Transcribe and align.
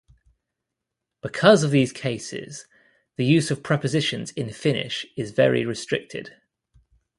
Because 1.21 1.63
of 1.63 1.69
these 1.69 1.91
cases, 1.93 2.65
the 3.17 3.23
use 3.23 3.51
of 3.51 3.61
prepositions 3.61 4.31
in 4.31 4.49
Finnish 4.49 5.05
is 5.15 5.29
very 5.29 5.63
restricted. 5.63 6.41